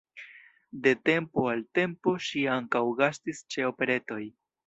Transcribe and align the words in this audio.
De 0.85 0.93
tempo 1.09 1.43
al 1.51 1.61
tempo 1.79 2.15
ŝi 2.29 2.41
ankaŭ 2.55 2.83
gastis 3.03 3.45
ĉe 3.55 3.69
operetoj. 3.73 4.21